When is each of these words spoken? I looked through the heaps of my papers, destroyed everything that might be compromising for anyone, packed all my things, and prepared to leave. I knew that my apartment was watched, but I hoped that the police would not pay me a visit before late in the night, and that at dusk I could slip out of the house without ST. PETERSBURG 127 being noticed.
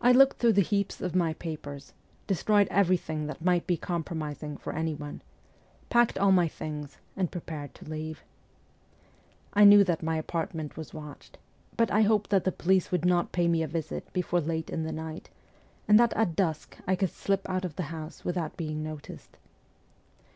I 0.00 0.12
looked 0.12 0.36
through 0.38 0.52
the 0.52 0.60
heaps 0.62 1.00
of 1.00 1.16
my 1.16 1.32
papers, 1.34 1.92
destroyed 2.28 2.68
everything 2.70 3.26
that 3.26 3.44
might 3.44 3.66
be 3.66 3.76
compromising 3.76 4.56
for 4.56 4.72
anyone, 4.72 5.22
packed 5.88 6.16
all 6.16 6.30
my 6.30 6.46
things, 6.46 6.98
and 7.16 7.32
prepared 7.32 7.74
to 7.74 7.84
leave. 7.90 8.22
I 9.52 9.64
knew 9.64 9.82
that 9.82 10.04
my 10.04 10.16
apartment 10.18 10.76
was 10.76 10.94
watched, 10.94 11.36
but 11.76 11.90
I 11.90 12.02
hoped 12.02 12.30
that 12.30 12.44
the 12.44 12.52
police 12.52 12.92
would 12.92 13.04
not 13.04 13.32
pay 13.32 13.48
me 13.48 13.64
a 13.64 13.66
visit 13.66 14.12
before 14.12 14.40
late 14.40 14.70
in 14.70 14.84
the 14.84 14.92
night, 14.92 15.30
and 15.88 15.98
that 15.98 16.12
at 16.14 16.36
dusk 16.36 16.78
I 16.86 16.94
could 16.94 17.10
slip 17.10 17.48
out 17.50 17.64
of 17.64 17.74
the 17.74 17.82
house 17.90 18.24
without 18.24 18.52
ST. 18.52 18.58
PETERSBURG 18.58 18.68
127 18.68 18.68
being 18.68 18.82
noticed. 18.84 19.36